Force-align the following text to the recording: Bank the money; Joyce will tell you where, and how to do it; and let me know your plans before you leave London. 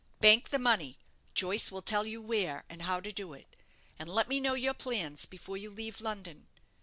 Bank 0.19 0.49
the 0.49 0.57
money; 0.57 0.97
Joyce 1.35 1.69
will 1.71 1.83
tell 1.83 2.07
you 2.07 2.23
where, 2.23 2.63
and 2.69 2.81
how 2.81 2.99
to 3.01 3.11
do 3.11 3.33
it; 3.33 3.55
and 3.99 4.09
let 4.09 4.27
me 4.27 4.39
know 4.39 4.55
your 4.55 4.73
plans 4.73 5.27
before 5.27 5.57
you 5.57 5.69
leave 5.69 6.01
London. 6.01 6.47